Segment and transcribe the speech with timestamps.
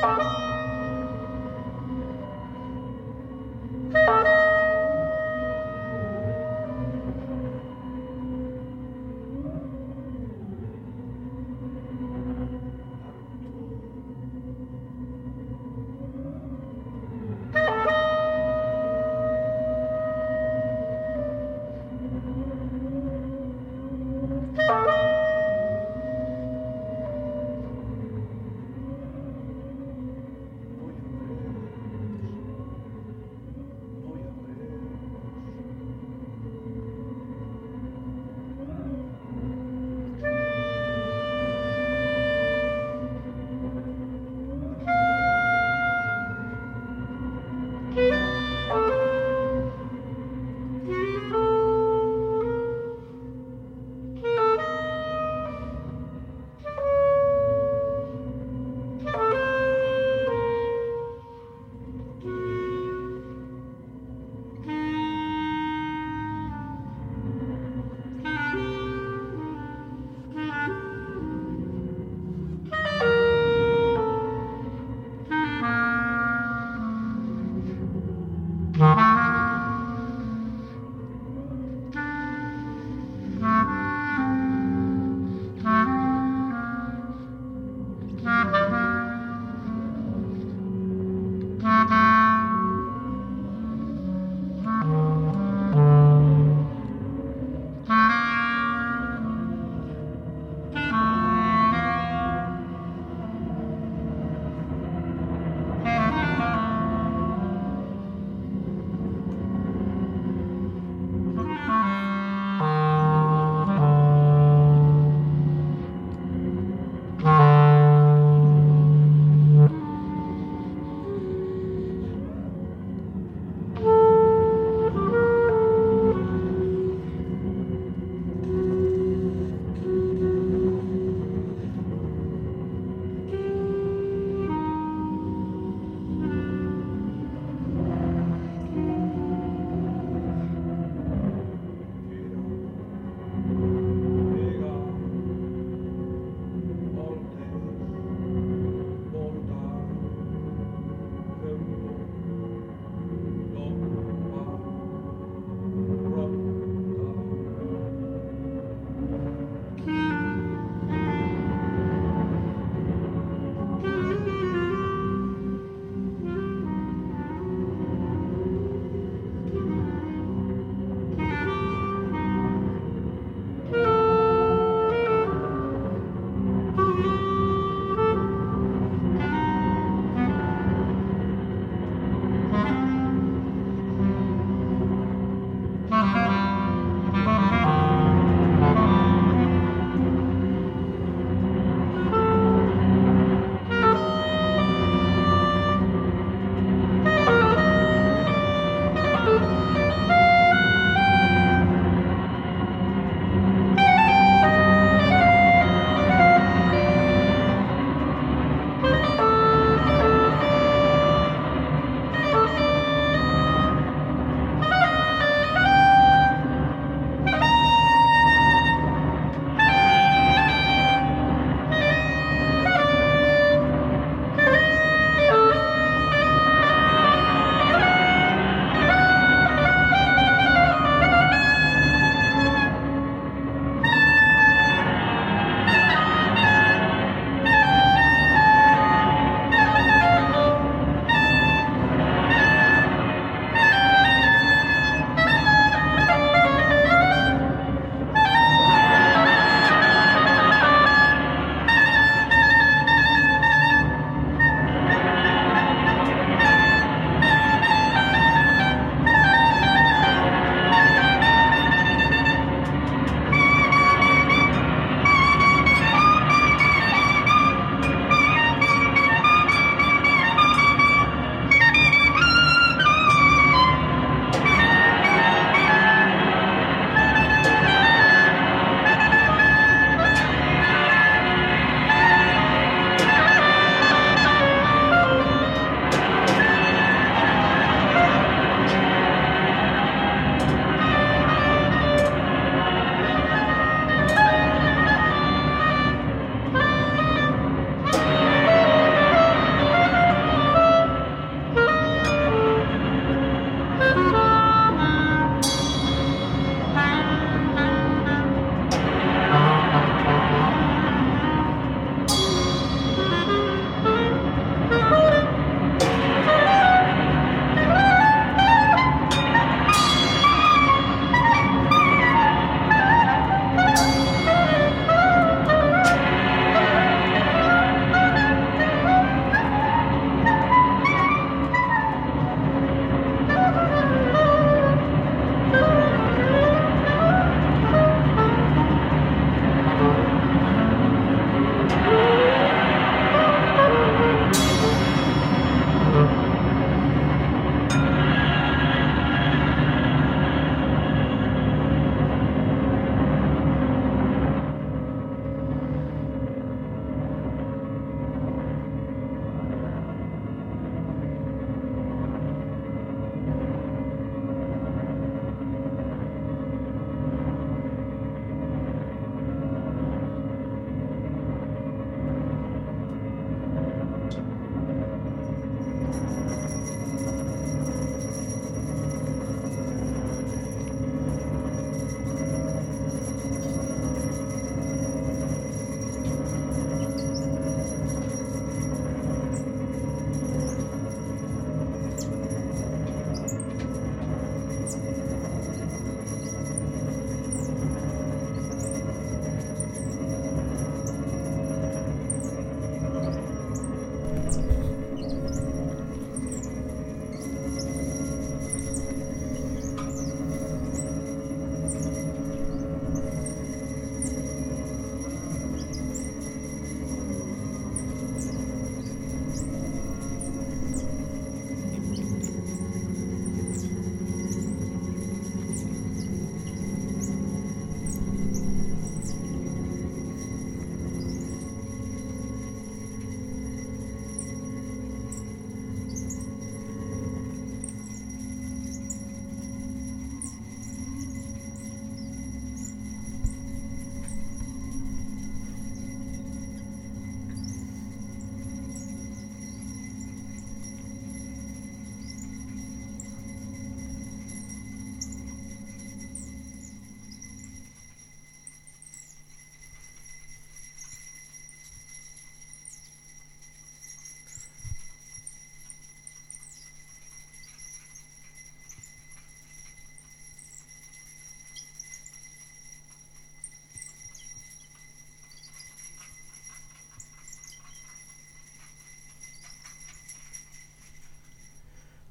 [0.00, 0.49] Bye.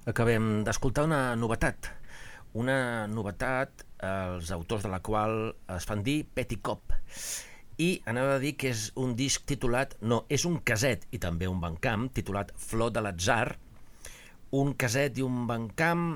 [0.10, 1.92] Acabem d'escoltar una novetat.
[2.58, 6.96] Una novetat, els autors de la qual es fan dir Petticop.
[7.78, 11.48] I anava a dir que és un disc titulat, no, és un caset i també
[11.48, 13.54] un bancamp titulat Flor de l'atzar,
[14.58, 16.08] un caset i un bancamp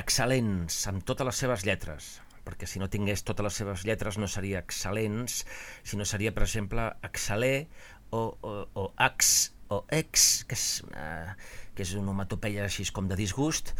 [0.00, 2.08] excel·lents, amb totes les seves lletres,
[2.48, 5.42] perquè si no tingués totes les seves lletres no seria excel·lents,
[5.84, 7.66] sinó seria, per exemple, excel·ler
[8.08, 11.36] o, o, o ax o ex, que és, una,
[11.74, 13.74] que és una homatopeia així com de disgust,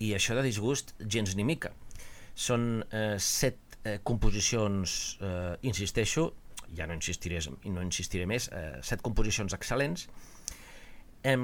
[0.00, 1.74] i això de disgust gens ni mica.
[2.34, 6.30] Són eh, set eh, composicions, eh, insisteixo,
[6.76, 10.06] ja no insistiré, no insistiré més, eh, set composicions excel·lents.
[11.20, 11.42] Em,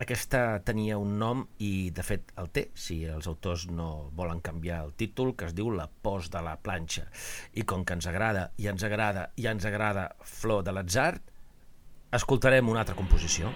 [0.00, 4.78] aquesta tenia un nom i de fet el té, si els autors no volen canviar
[4.86, 7.04] el títol, que es diu La pos de la planxa.
[7.52, 11.12] I com que ens agrada, i ens agrada, i ens agrada Flor de l'atzar,
[12.12, 13.50] escoltarem una altra composició.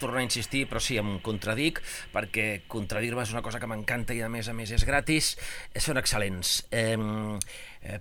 [0.00, 1.80] Tornar a insistir, però sí, em contradic,
[2.14, 5.34] perquè contradir-me és una cosa que m'encanta i a més a més és gratis,
[5.72, 6.60] eh, són excel·lents.
[6.70, 6.96] Eh,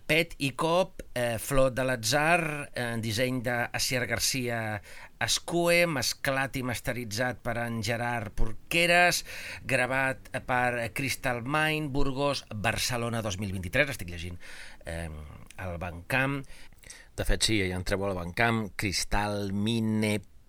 [0.07, 4.81] Pet i Cop, eh, Flor de l'Atzar, eh, disseny d'Acier Garcia
[5.21, 9.23] Escue, mesclat i masteritzat per en Gerard Porqueres,
[9.65, 14.37] gravat per Crystal Mind, Burgos, Barcelona 2023, estic llegint
[14.85, 15.09] eh,
[15.57, 16.43] el Bancamp,
[17.17, 18.67] de fet, sí, ja entreu al Bancamp,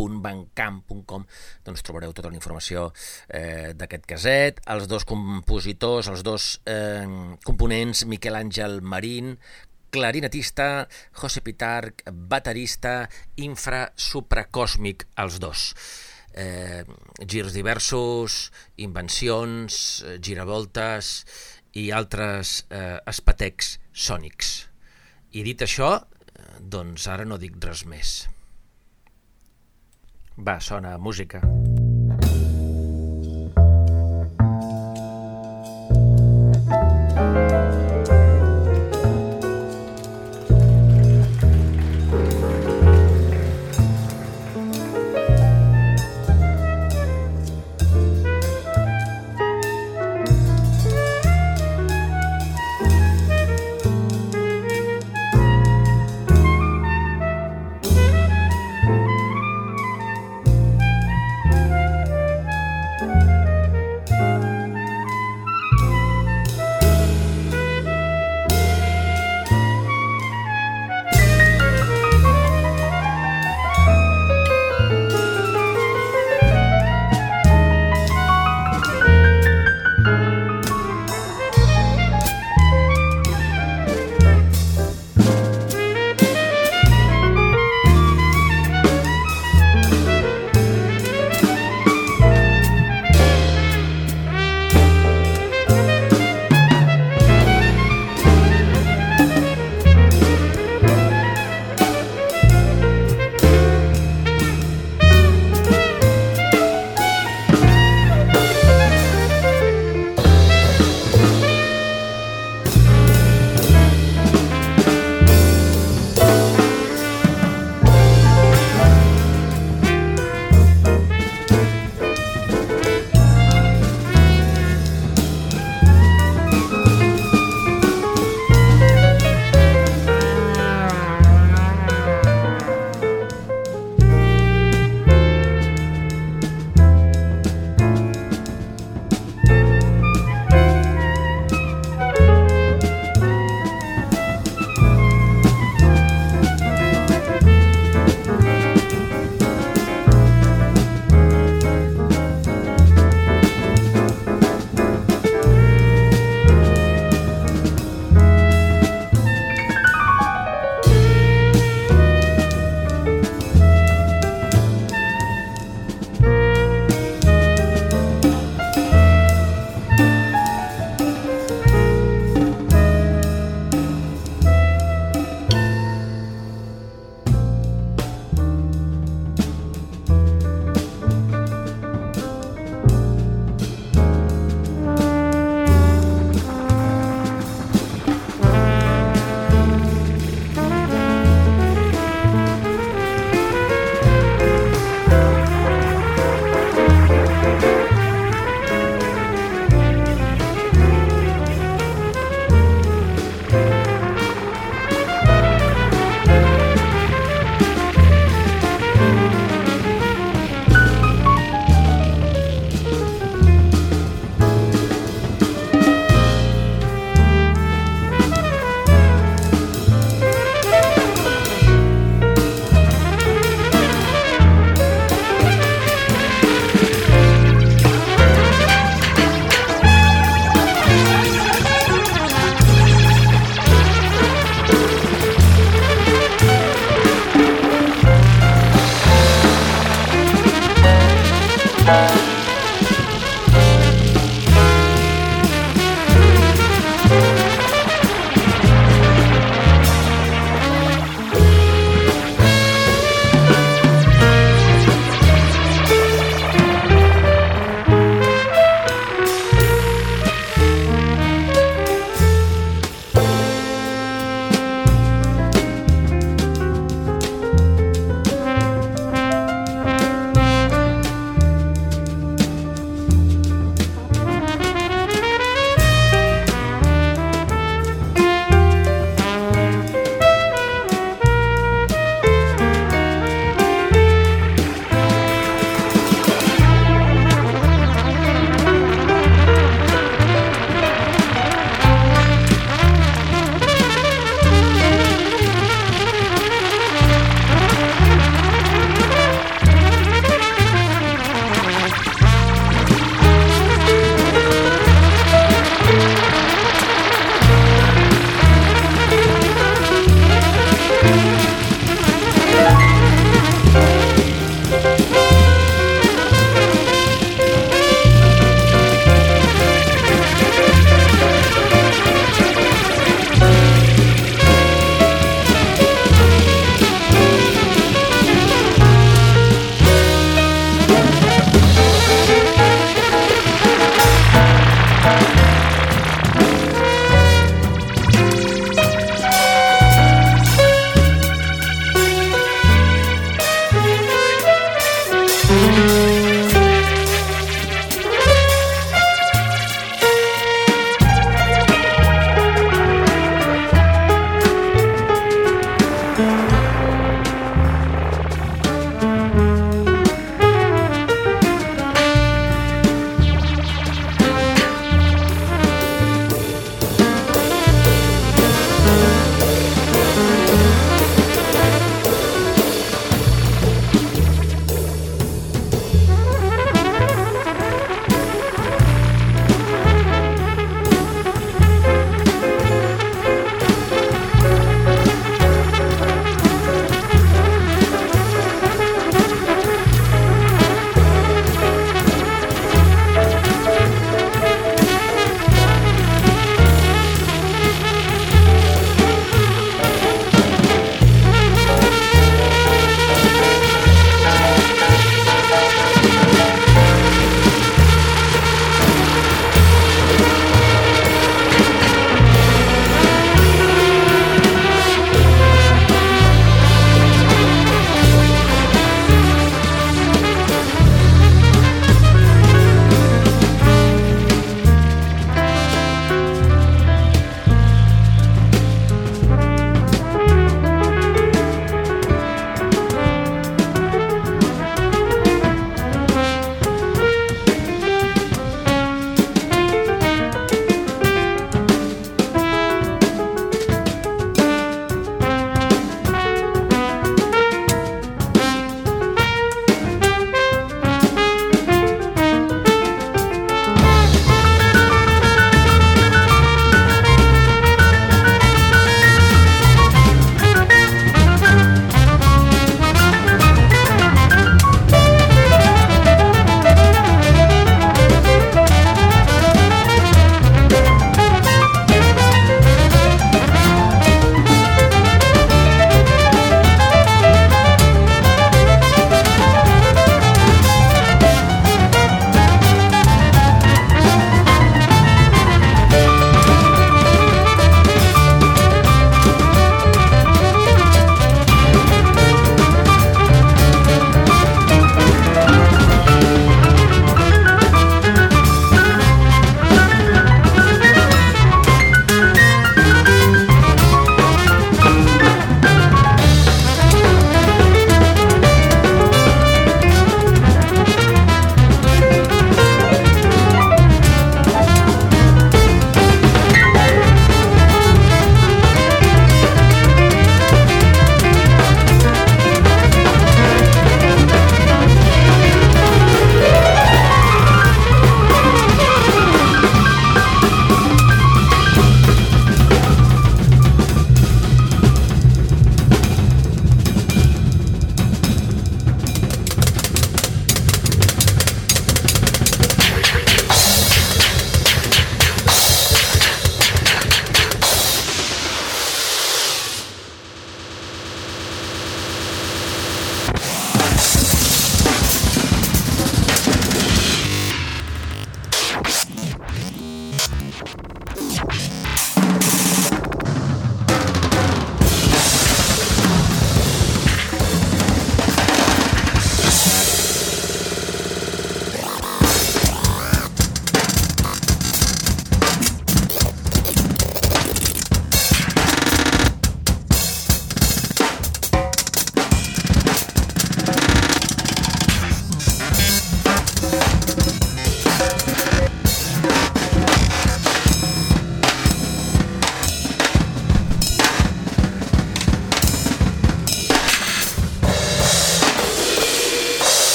[0.00, 1.24] cristalmine.bancamp.com
[1.64, 2.90] doncs trobareu tota la informació
[3.28, 7.06] eh, d'aquest caset, els dos compositors, els dos eh,
[7.44, 9.36] components, Miquel Àngel Marín,
[9.90, 15.70] clarinetista, José Pitarc, baterista, infra-supracòsmic, els dos.
[16.30, 16.84] Eh,
[17.26, 21.24] girs diversos, invencions, eh, giravoltes
[21.74, 24.52] i altres eh, espetecs sònics.
[25.34, 25.96] I dit això,
[26.60, 28.20] doncs ara no dic res més.
[30.36, 31.40] Va, sona música.
[37.30, 37.69] Música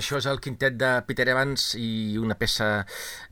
[0.00, 2.70] això és el quintet de Peter Evans i una peça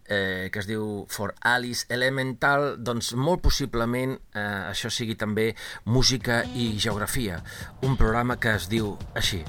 [0.09, 5.51] eh, que es diu For Alice Elemental, doncs molt possiblement eh, això sigui també
[5.85, 7.43] música i geografia,
[7.89, 9.45] un programa que es diu així.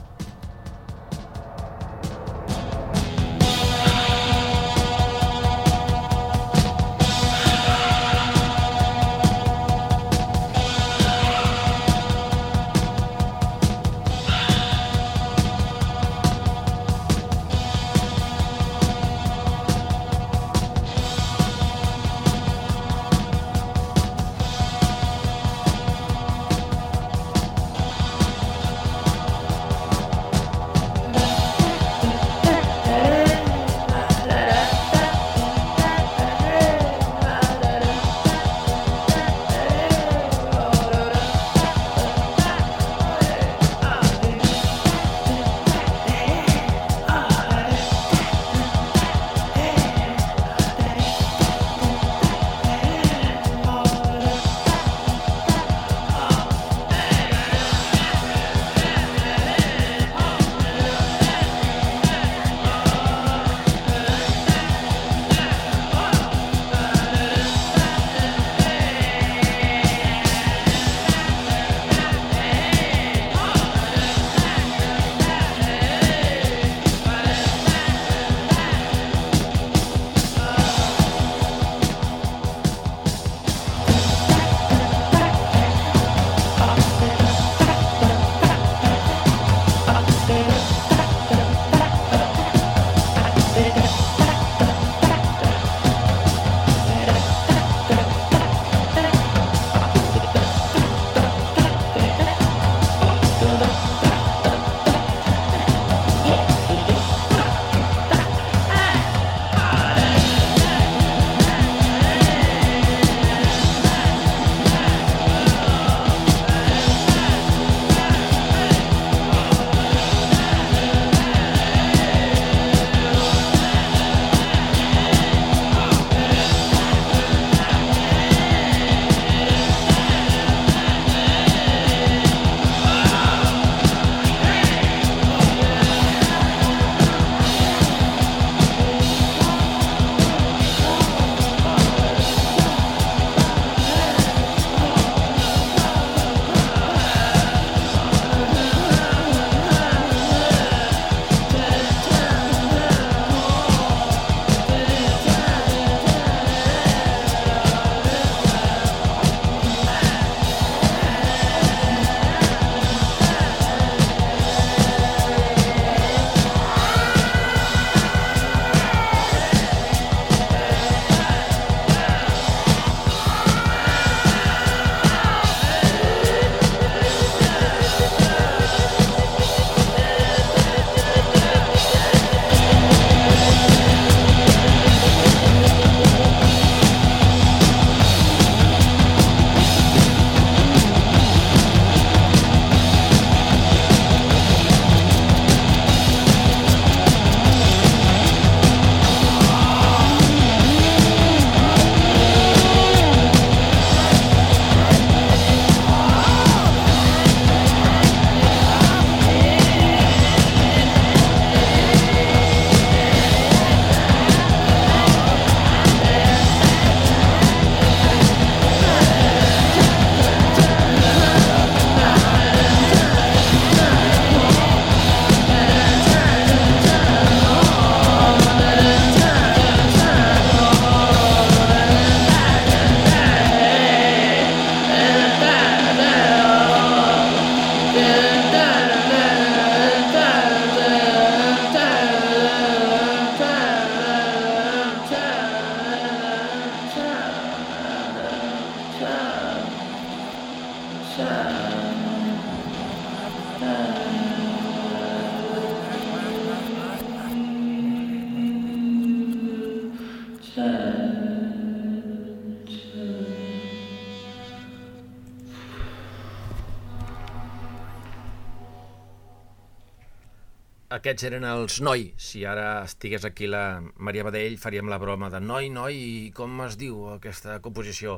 [271.00, 272.02] Aquests eren els Noi.
[272.20, 276.60] Si ara estigués aquí la Maria Badell, faríem la broma de Noi, Noi, i com
[276.66, 278.18] es diu aquesta composició?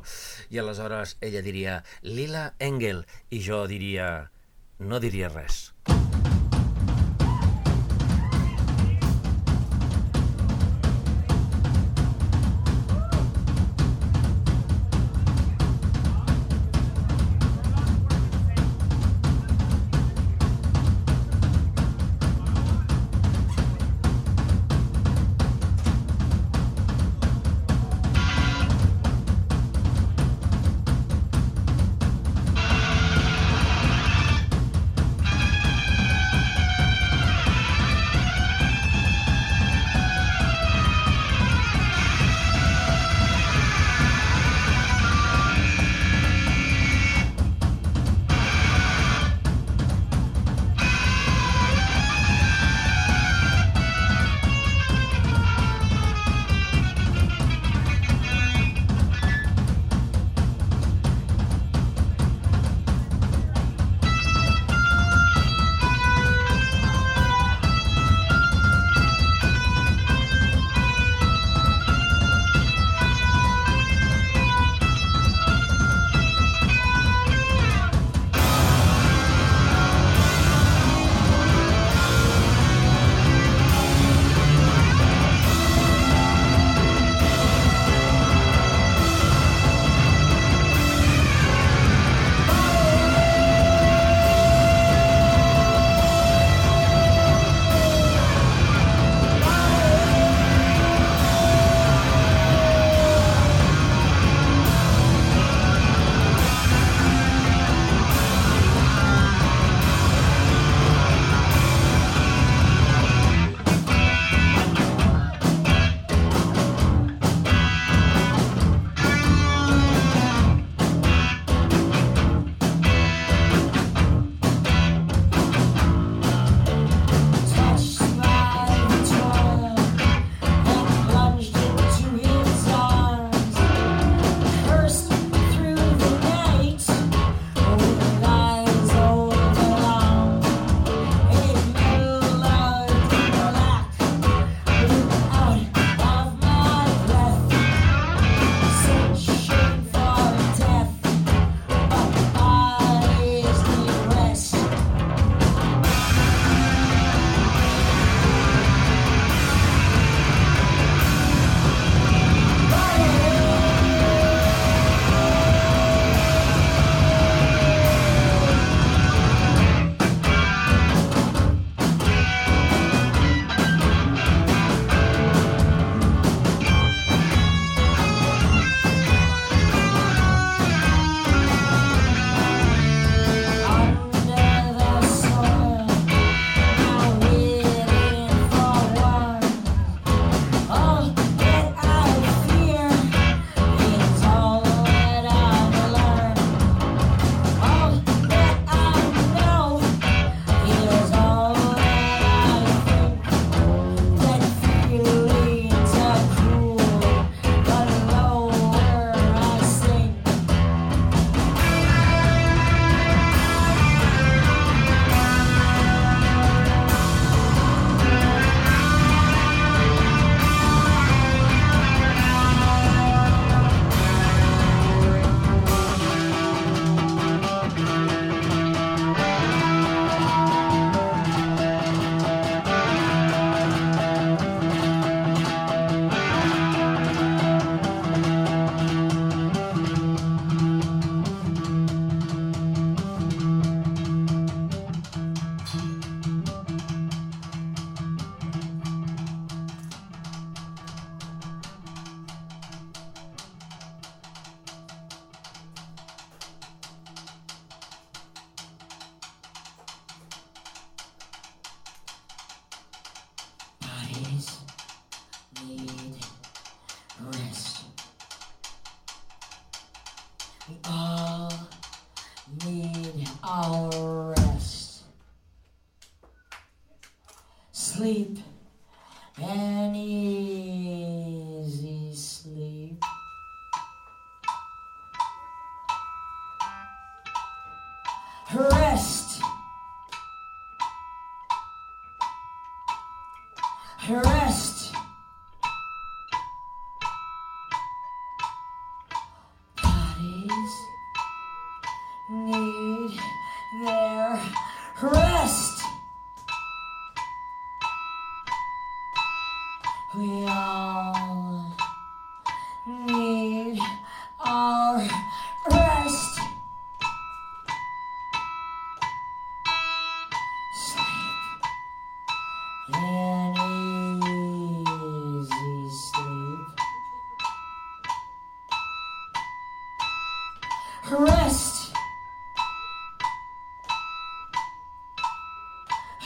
[0.49, 4.07] I aleshores ella diria Lila Engel, i jo diria...
[4.79, 5.70] no diria res.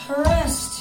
[0.07, 0.74] harassed.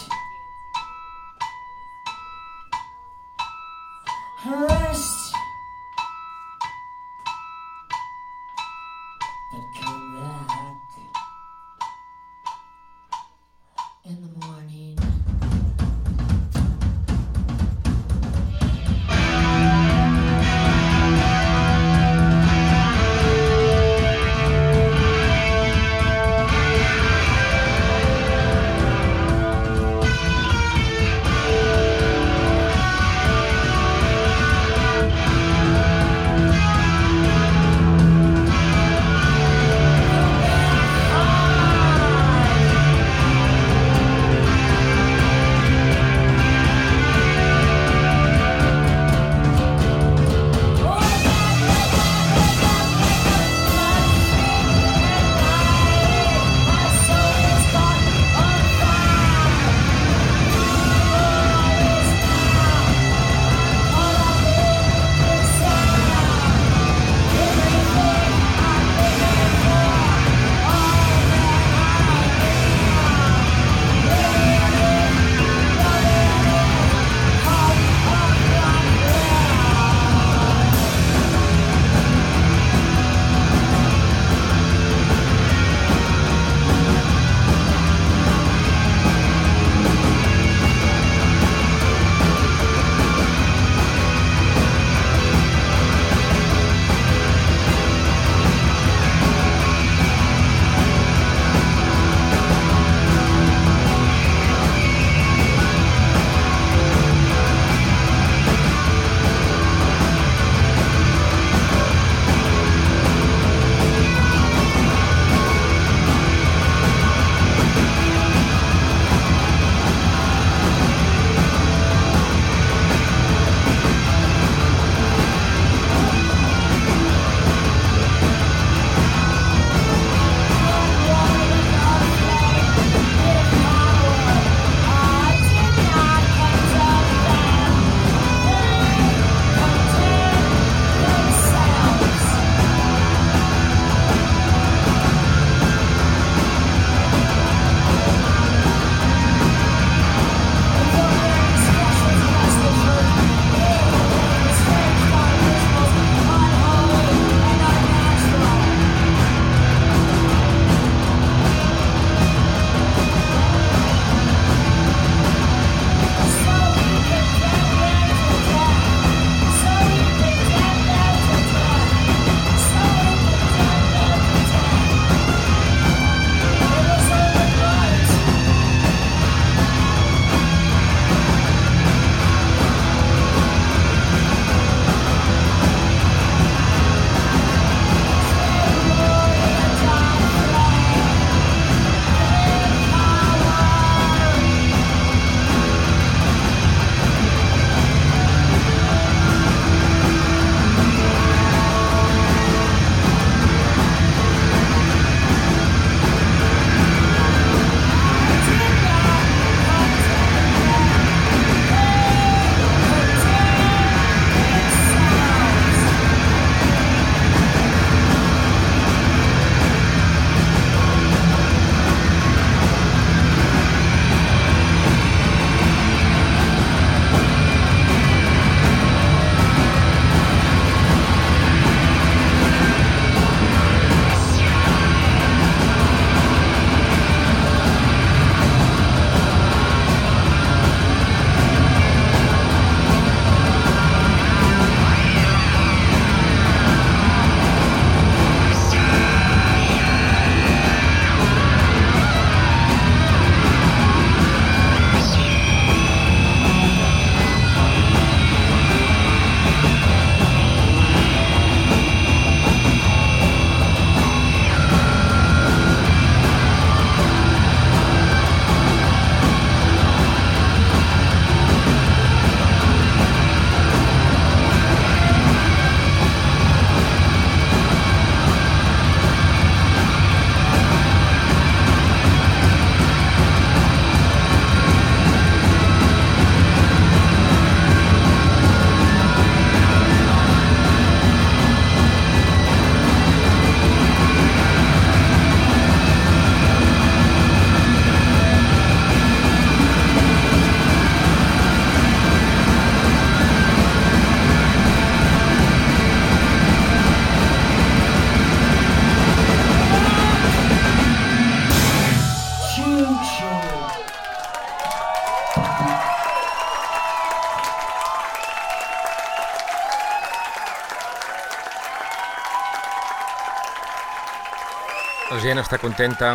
[325.34, 326.08] Gent està contenta,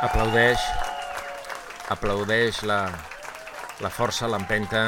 [0.00, 0.62] aplaudeix,
[1.92, 2.78] aplaudeix la,
[3.84, 4.84] la força, l'empenta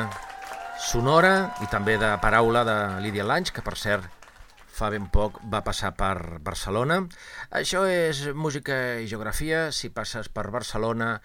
[0.81, 4.09] sonora i també de paraula de Lídia Lange, que per cert
[4.79, 7.03] fa ben poc va passar per Barcelona.
[7.53, 9.67] Això és música i geografia.
[9.77, 11.19] Si passes per Barcelona,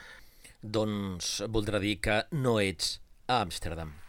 [0.60, 2.98] doncs voldrà dir que no ets
[3.30, 4.03] a Amsterdam.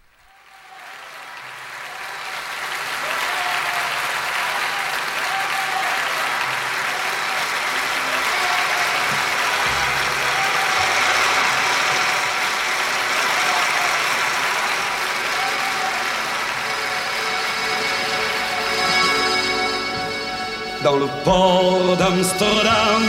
[20.85, 23.05] Dans le port d'Amsterdam,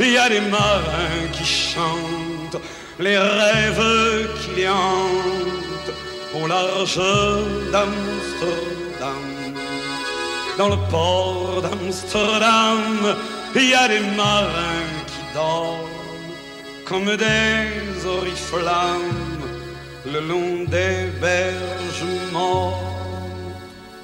[0.00, 2.60] il y a des marins qui chantent
[2.98, 5.94] les rêves qui les hantent
[6.34, 7.00] au large
[7.70, 9.22] d'Amsterdam.
[10.58, 13.16] Dans le port d'Amsterdam,
[13.54, 16.34] il y a des marins qui dorment
[16.84, 19.44] comme des oriflammes
[20.12, 22.89] le long des berges mortes.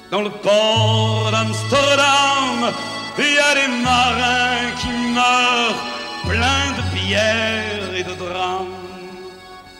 [0.09, 2.73] Dans le port d'Amsterdam,
[3.17, 5.83] il y a des marins qui meurent
[6.23, 8.67] pleins de pierres et de drames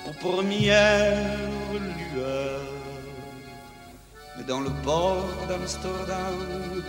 [0.05, 1.37] aux premières
[2.13, 2.59] lueurs.
[4.35, 6.83] Mais dans le port d'Amsterdam,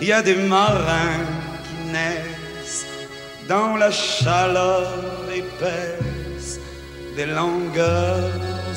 [0.00, 1.26] il y a des marins
[1.64, 2.86] qui naissent
[3.48, 4.88] dans la chaleur
[5.34, 6.58] épaisse
[7.16, 8.32] des longueurs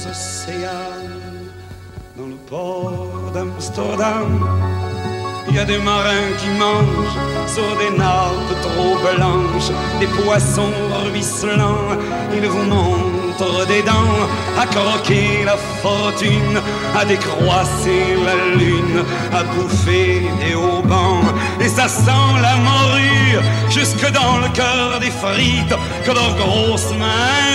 [0.10, 1.11] océanes
[2.52, 3.02] port.
[5.50, 10.74] Il y a des marins qui mangent sur des nappes trop blanches, des poissons
[11.06, 11.98] ruisselants.
[12.34, 14.22] Ils vous montrent des dents
[14.62, 16.58] à croquer la fortune,
[16.96, 21.24] à décroisser la lune, à bouffer des haubans.
[21.60, 23.40] Et ça sent la morue
[23.70, 25.76] jusque dans le cœur des frites
[26.06, 27.51] que leurs grosses mains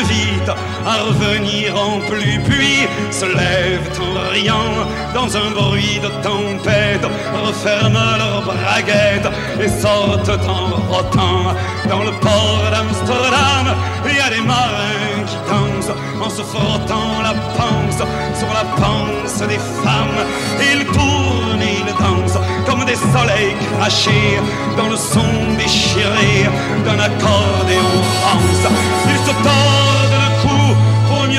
[0.86, 7.04] à revenir en pluie, puis se lèvent en riant dans un bruit de tempête,
[7.44, 9.28] referment leurs braguettes
[9.60, 11.54] et sortent en rotant.
[11.88, 13.74] Dans le port d'Amsterdam,
[14.08, 18.02] il y a des marins qui dansent en se frottant la panse
[18.38, 20.20] sur la panse des femmes.
[20.60, 24.38] Ils tournent et ils dansent comme des soleils crachés
[24.76, 26.46] dans le son déchiré
[26.84, 28.72] d'un accordéon rance.
[29.08, 30.05] Ils se tordent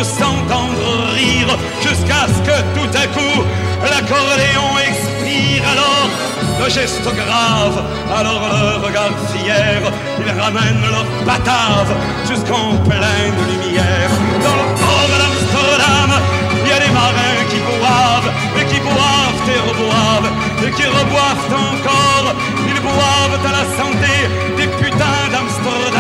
[0.04, 3.44] s'entendre rire jusqu'à ce que tout à coup
[3.84, 6.10] l'accordéon expire alors
[6.64, 7.84] le geste grave,
[8.18, 9.82] alors le regard fier,
[10.20, 11.94] ils ramènent leur batave
[12.28, 14.10] jusqu'en pleine lumière.
[14.44, 16.12] Dans le port d'Amsterdam,
[16.64, 20.32] il y a des marins qui boivent, et qui boivent et reboivent,
[20.66, 22.34] et qui reboivent encore.
[22.68, 24.14] Ils boivent à la santé
[24.58, 24.68] des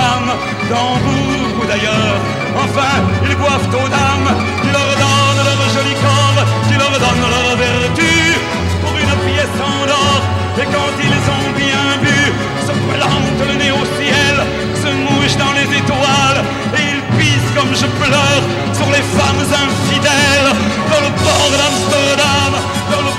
[0.07, 0.25] d'Amsterdam,
[0.69, 2.17] d'Hambourg ou d'ailleurs.
[2.63, 2.93] Enfin,
[3.23, 4.29] ils boivent aux dames
[4.61, 8.39] qui leur donnent leur joli corps, qui leur donnent leur vertu
[8.81, 10.21] pour une pièce en or.
[10.59, 12.19] Et quand ils ont bien bu,
[12.65, 14.35] se plantent le nez au ciel,
[14.81, 16.41] se mouchent dans les étoiles,
[16.77, 18.43] et ils pissent comme je pleure
[18.73, 20.51] sur les femmes infidèles
[20.91, 22.53] dans le port d'Amsterdam,
[22.91, 23.13] dans le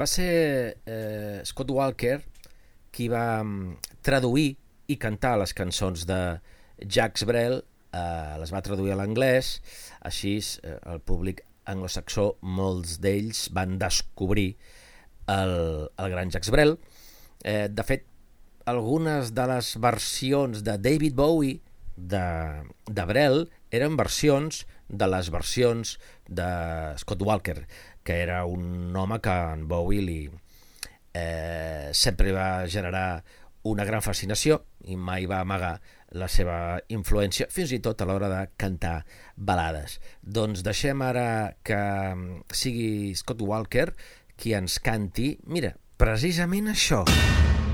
[0.00, 2.22] Va ser eh, Scott Walker
[2.88, 4.54] qui va mm, traduir
[4.88, 6.20] i cantar les cançons de
[6.80, 7.58] Jacques Brel,
[7.92, 9.58] eh, les va traduir a l'anglès,
[10.00, 14.54] així eh, el públic anglosaxó, molts d'ells van descobrir
[15.28, 15.52] el,
[16.00, 16.78] el gran Jacques Brel.
[17.44, 18.08] Eh, de fet,
[18.72, 21.60] algunes de les versions de David Bowie
[21.96, 22.24] de,
[22.88, 26.50] de Brel eren versions de les versions de
[26.98, 27.60] Scott Walker,
[28.10, 30.30] que era un home que en Bowie li,
[31.14, 33.22] eh, sempre va generar
[33.70, 34.56] una gran fascinació
[34.90, 35.76] i mai va amagar
[36.18, 39.04] la seva influència, fins i tot a l'hora de cantar
[39.36, 40.00] balades.
[40.26, 41.78] Doncs deixem ara que
[42.50, 43.92] sigui Scott Walker
[44.34, 47.04] qui ens canti, mira, precisament això.
[47.06, 47.69] November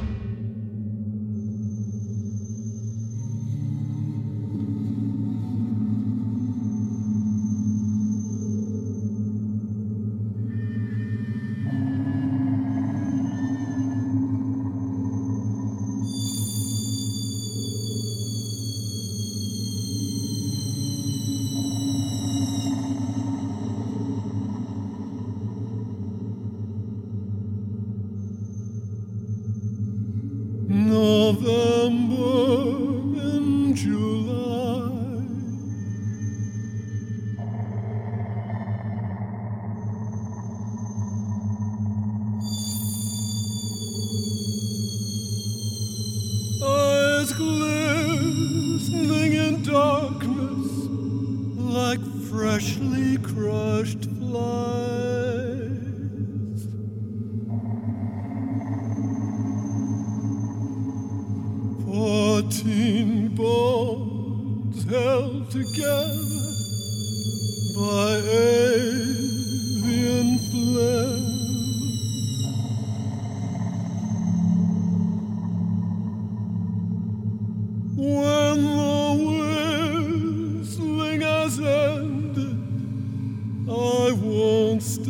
[84.77, 85.06] don't stop.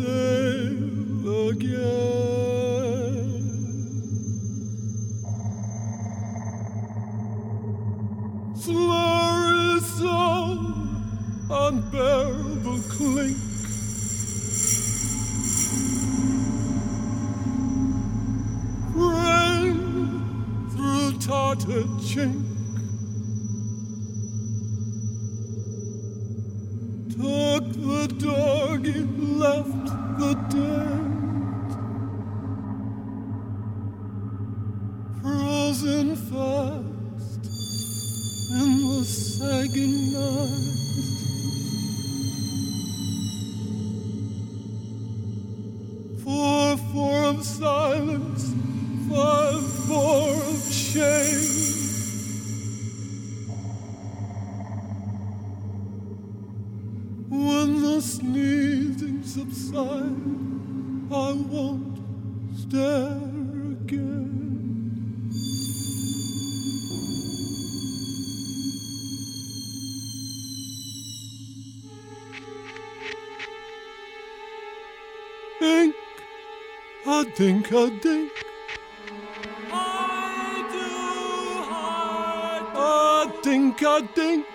[77.37, 78.33] Think I think.
[79.71, 80.89] I do,
[82.81, 84.47] I think I think.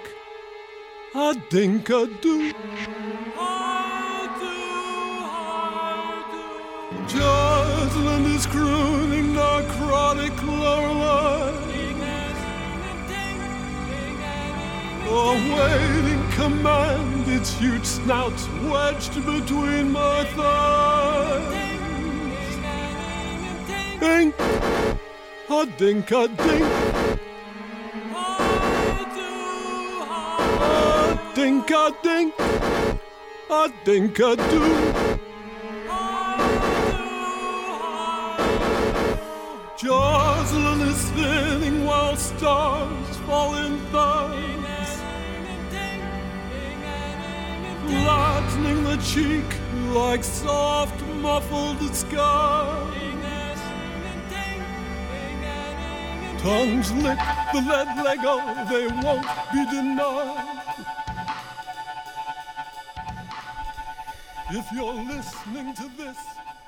[1.14, 2.52] I think I do.
[3.38, 4.58] I do,
[5.30, 6.46] I do.
[7.14, 11.52] Jocelyn is crooning necrotic Lorelei.
[15.08, 21.71] Awaiting command, its huge snout wedged between my thighs.
[24.02, 24.34] Dink,
[25.48, 26.66] a dink, a dink.
[30.64, 32.34] A dink, a dink,
[33.52, 34.64] a dink, a do.
[39.78, 45.02] Jocelyn is spinning while stars fall in thuds.
[47.86, 49.46] Flattening the cheek
[49.94, 53.01] like soft muffled sky.
[56.42, 57.22] Tongues lick
[57.54, 60.62] the lead Lego, they won't be denied.
[64.50, 66.18] If you're listening to this,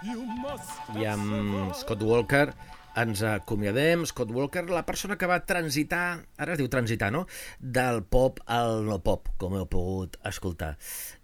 [0.05, 0.77] you must.
[0.93, 2.53] I amb Scott Walker
[2.95, 4.05] ens acomiadem.
[4.05, 7.25] Scott Walker, la persona que va transitar, ara es diu transitar, no?,
[7.59, 10.75] del pop al no pop, com heu pogut escoltar.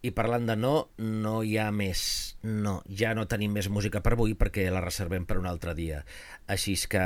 [0.01, 2.01] I parlant de no, no hi ha més.
[2.43, 6.01] No, ja no tenim més música per avui perquè la reservem per un altre dia.
[6.49, 7.05] Així és que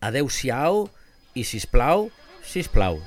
[0.00, 0.86] adeu-siau
[1.34, 2.10] i, si plau,
[2.42, 3.00] si plau.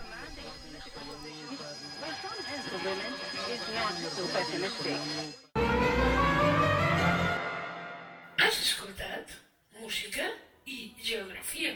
[8.39, 9.35] Has escoltat
[9.81, 10.29] Música
[10.65, 11.73] i Geografia,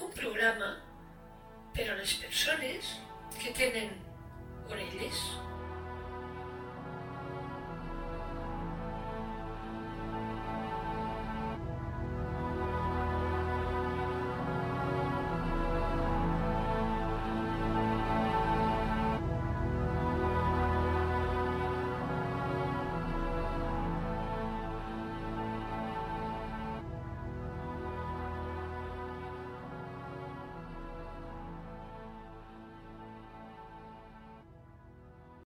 [0.00, 0.74] un programa
[1.76, 2.96] per a les persones
[3.38, 3.96] que tenen
[4.70, 5.24] orelles.